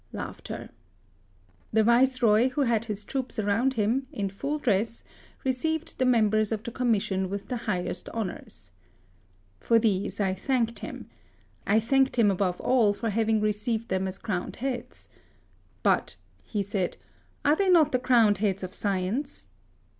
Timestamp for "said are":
16.63-17.55